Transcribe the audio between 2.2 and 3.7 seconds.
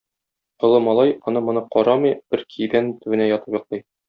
бер кибән төбенә ятып